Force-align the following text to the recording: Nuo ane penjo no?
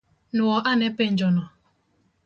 Nuo 0.37 0.55
ane 0.71 0.87
penjo 0.97 1.27
no? 1.35 1.43